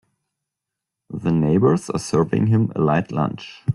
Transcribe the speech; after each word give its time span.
The 1.11 1.31
neighbors 1.31 1.91
are 1.91 1.99
serving 1.99 2.47
him 2.47 2.71
a 2.75 2.81
light 2.81 3.11
lunch. 3.11 3.61